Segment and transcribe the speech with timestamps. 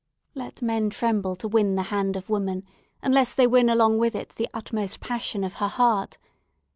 [0.33, 2.63] Let men tremble to win the hand of woman,
[3.03, 6.17] unless they win along with it the utmost passion of her heart!